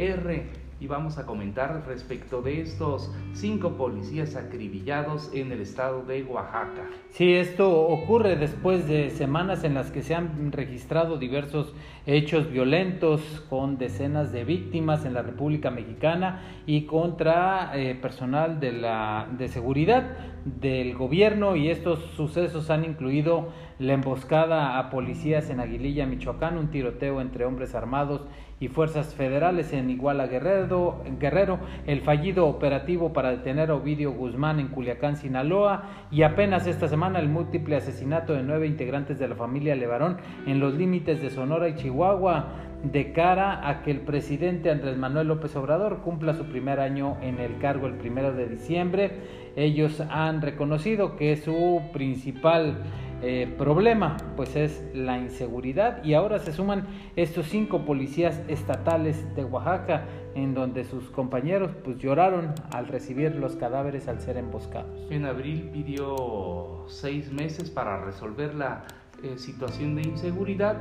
[0.00, 6.22] GR y vamos a comentar respecto de estos cinco policías acribillados en el estado de
[6.22, 6.88] Oaxaca.
[7.10, 11.74] Sí, esto ocurre después de semanas en las que se han registrado diversos
[12.06, 18.72] hechos violentos con decenas de víctimas en la República Mexicana y contra eh, personal de,
[18.72, 23.48] la, de seguridad del gobierno y estos sucesos han incluido
[23.78, 28.22] la emboscada a policías en Aguililla, Michoacán, un tiroteo entre hombres armados
[28.60, 34.60] y fuerzas federales en Iguala Guerrero, Guerrero, el fallido operativo para detener a Ovidio Guzmán
[34.60, 39.34] en Culiacán, Sinaloa y apenas esta semana el múltiple asesinato de nueve integrantes de la
[39.34, 42.48] familia Levarón en los límites de Sonora y Chihuahua
[42.82, 47.38] de cara a que el presidente Andrés Manuel López Obrador cumpla su primer año en
[47.38, 49.10] el cargo el primero de diciembre.
[49.56, 52.78] Ellos han reconocido que su principal
[53.22, 59.44] eh, problema pues es la inseguridad y ahora se suman estos cinco policías estatales de
[59.44, 60.04] Oaxaca
[60.34, 65.10] en donde sus compañeros pues lloraron al recibir los cadáveres al ser emboscados.
[65.10, 68.84] En abril pidió seis meses para resolver la
[69.22, 70.76] eh, situación de inseguridad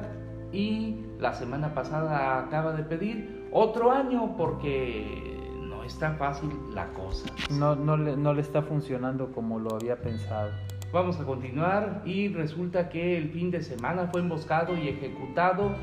[0.52, 7.28] y la semana pasada acaba de pedir otro año porque no está fácil la cosa.
[7.52, 10.52] No, no, le, no le está funcionando como lo había pensado.
[10.92, 15.76] Vamos a continuar y resulta que el fin de semana fue emboscado y ejecutado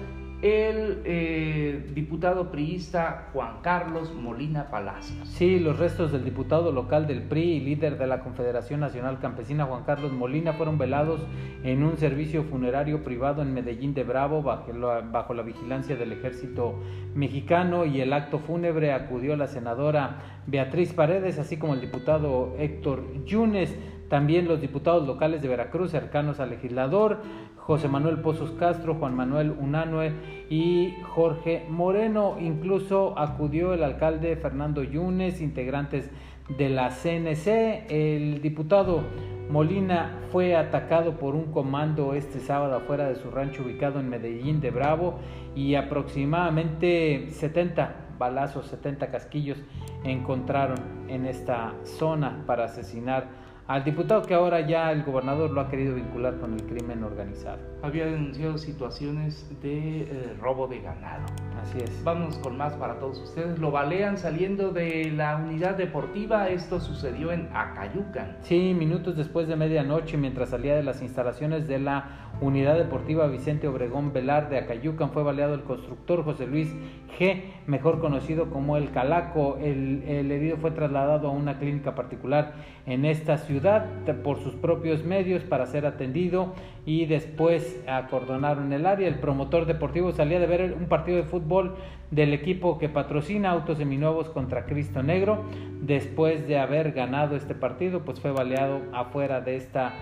[0.42, 5.28] el eh, diputado priista Juan Carlos Molina Palacios.
[5.28, 9.64] Sí, los restos del diputado local del PRI y líder de la Confederación Nacional Campesina
[9.64, 11.26] Juan Carlos Molina fueron velados
[11.62, 16.74] en un servicio funerario privado en Medellín de Bravo bajo la, vigilancia del ejército
[17.14, 23.24] mexicano y el acto fúnebre acudió la senadora Beatriz Paredes, así como el diputado Héctor
[23.24, 23.76] Yunes.
[24.08, 27.22] También los diputados locales de Veracruz cercanos al legislador,
[27.56, 30.12] José Manuel Pozos Castro, Juan Manuel Unanue
[30.48, 32.36] y Jorge Moreno.
[32.40, 36.10] Incluso acudió el alcalde Fernando Yunes, integrantes
[36.56, 37.90] de la CNC.
[37.90, 39.02] El diputado
[39.50, 44.60] Molina fue atacado por un comando este sábado afuera de su rancho ubicado en Medellín
[44.60, 45.18] de Bravo
[45.54, 49.58] y aproximadamente 70 balazos, 70 casquillos
[50.04, 50.78] encontraron
[51.08, 55.96] en esta zona para asesinar al diputado que ahora ya el gobernador lo ha querido
[55.96, 57.58] vincular con el crimen organizado.
[57.82, 61.24] Había denunciado situaciones de eh, robo de ganado.
[61.60, 62.04] Así es.
[62.04, 63.58] Vamos con más para todos ustedes.
[63.58, 66.48] Lo balean saliendo de la unidad deportiva.
[66.48, 68.36] Esto sucedió en Acayucan.
[68.42, 73.66] Sí, minutos después de medianoche, mientras salía de las instalaciones de la Unidad Deportiva Vicente
[73.66, 76.74] Obregón Velar de Acayucan fue baleado el constructor José Luis
[77.18, 79.56] G, mejor conocido como el Calaco.
[79.58, 82.52] El, el, herido fue trasladado a una clínica particular
[82.84, 83.86] en esta ciudad
[84.22, 86.52] por sus propios medios para ser atendido
[86.84, 89.08] y después acordonaron el área.
[89.08, 91.76] El promotor deportivo salía de ver un partido de fútbol
[92.10, 95.42] del equipo que patrocina Autos Seminuevos contra Cristo Negro.
[95.80, 99.94] Después de haber ganado este partido, pues fue baleado afuera de esta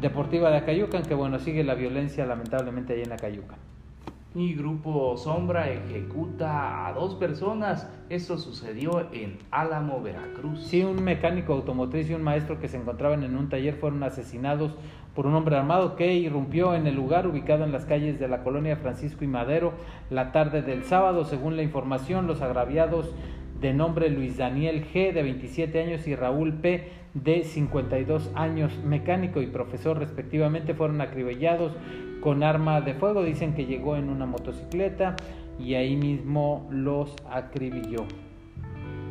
[0.00, 3.58] Deportiva de Acayucan, que bueno, sigue la violencia lamentablemente ahí en Acayucan.
[4.34, 7.90] Y Grupo Sombra ejecuta a dos personas.
[8.08, 10.62] Esto sucedió en Álamo, Veracruz.
[10.62, 14.76] Sí, un mecánico automotriz y un maestro que se encontraban en un taller fueron asesinados
[15.16, 18.44] por un hombre armado que irrumpió en el lugar ubicado en las calles de la
[18.44, 19.72] colonia Francisco y Madero
[20.10, 21.24] la tarde del sábado.
[21.24, 23.12] Según la información, los agraviados
[23.60, 26.92] de nombre Luis Daniel G, de 27 años, y Raúl P,
[27.24, 31.72] de 52 años, mecánico y profesor respectivamente, fueron acribillados
[32.20, 33.22] con arma de fuego.
[33.22, 35.16] Dicen que llegó en una motocicleta
[35.58, 38.06] y ahí mismo los acribilló.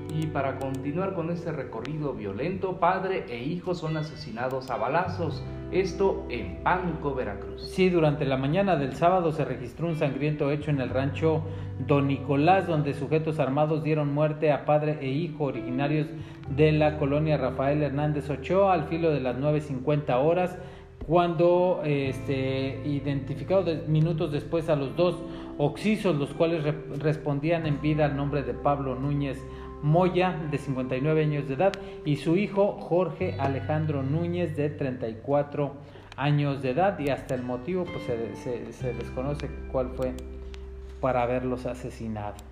[0.10, 5.44] Y para continuar con este recorrido violento, padre e hijo son asesinados a balazos.
[5.72, 7.62] Esto en Pánuco, Veracruz.
[7.62, 11.44] Sí, durante la mañana del sábado se registró un sangriento hecho en el rancho
[11.86, 16.08] Don Nicolás, donde sujetos armados dieron muerte a padre e hijo originarios
[16.56, 20.58] de la colonia Rafael Hernández Ochoa al filo de las 9.50 horas,
[21.06, 25.22] cuando este, identificados minutos después a los dos
[25.58, 26.64] oxisos, los cuales
[27.00, 29.38] respondían en vida al nombre de Pablo Núñez
[29.82, 31.74] Moya, de 59 años de edad,
[32.06, 35.74] y su hijo Jorge Alejandro Núñez, de 34
[36.16, 40.14] años de edad, y hasta el motivo pues se, se desconoce cuál fue
[41.00, 42.47] para haberlos asesinado.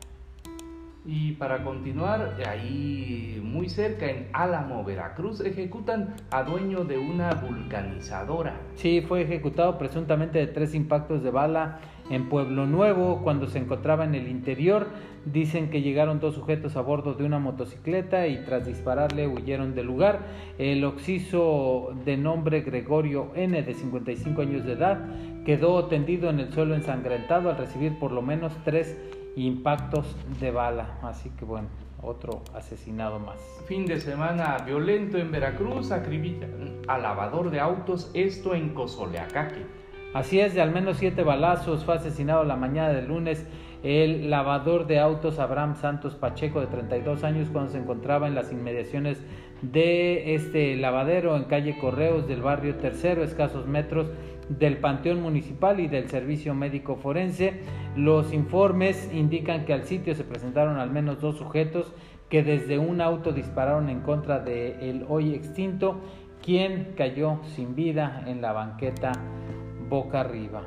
[1.08, 8.60] Y para continuar, ahí muy cerca en Álamo, Veracruz, ejecutan a dueño de una vulcanizadora.
[8.74, 11.80] Sí, fue ejecutado presuntamente de tres impactos de bala
[12.10, 14.88] en Pueblo Nuevo cuando se encontraba en el interior.
[15.26, 19.86] Dicen que llegaron dos sujetos a bordo de una motocicleta y tras dispararle huyeron del
[19.86, 20.26] lugar.
[20.58, 25.06] El occiso de nombre Gregorio N, de 55 años de edad,
[25.46, 28.98] quedó tendido en el suelo ensangrentado al recibir por lo menos tres
[29.36, 30.98] impactos de bala.
[31.02, 31.68] Así que bueno,
[32.02, 33.38] otro asesinado más.
[33.68, 39.66] Fin de semana violento en Veracruz, acribillan a lavador de autos, esto en Cozoleacaque.
[40.14, 43.46] Así es, de al menos siete balazos fue asesinado la mañana del lunes
[43.86, 48.52] el lavador de autos Abraham Santos Pacheco de 32 años cuando se encontraba en las
[48.52, 49.22] inmediaciones
[49.72, 54.08] de este lavadero en calle Correos del barrio Tercero, escasos metros
[54.50, 57.62] del Panteón Municipal y del Servicio Médico Forense.
[57.96, 61.94] Los informes indican que al sitio se presentaron al menos dos sujetos
[62.30, 66.00] que desde un auto dispararon en contra del hoy extinto,
[66.44, 69.12] quien cayó sin vida en la banqueta
[69.90, 70.64] boca arriba.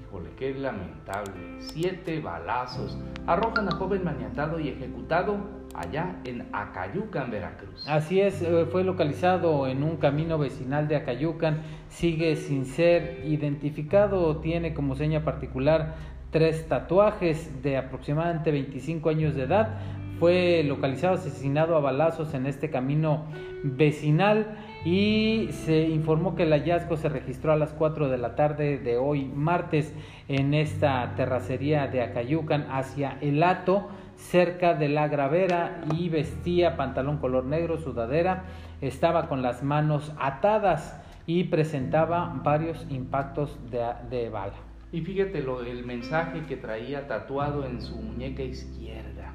[0.00, 1.32] Híjole, qué lamentable.
[1.58, 7.86] Siete balazos arrojan a joven maniatado y ejecutado allá en Acayucan, Veracruz.
[7.88, 14.38] Así es, eh, fue localizado en un camino vecinal de Acayucan, sigue sin ser identificado,
[14.38, 15.94] tiene como seña particular
[16.30, 19.78] tres tatuajes de aproximadamente 25 años de edad.
[20.18, 23.26] Fue localizado asesinado a balazos en este camino
[23.62, 28.78] vecinal y se informó que el hallazgo se registró a las 4 de la tarde
[28.78, 29.94] de hoy martes
[30.26, 33.88] en esta terracería de Acayucan hacia el Hato
[34.18, 38.44] cerca de la gravera y vestía pantalón color negro, sudadera,
[38.80, 44.54] estaba con las manos atadas y presentaba varios impactos de, de bala.
[44.90, 49.32] Y fíjate lo, el mensaje que traía tatuado en su muñeca izquierda.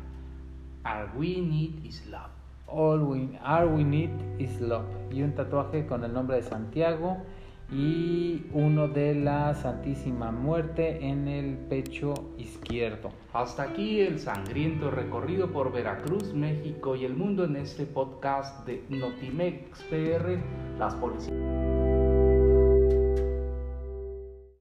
[0.84, 2.32] All we need is love.
[2.68, 4.10] All we, all we need
[4.40, 4.86] is love.
[5.12, 7.18] Y un tatuaje con el nombre de Santiago
[7.74, 13.10] y uno de la Santísima Muerte en el pecho izquierdo.
[13.34, 18.84] Hasta aquí el sangriento recorrido por Veracruz, México y el mundo en este podcast de
[18.90, 20.38] Notimex PR,
[20.78, 21.73] las policías.